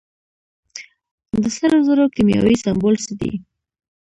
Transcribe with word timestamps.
د 1.41 1.43
سرو 1.55 1.79
زرو 1.87 2.05
کیمیاوي 2.15 2.55
سمبول 2.63 2.95
څه 3.05 3.13
دی. 3.19 3.33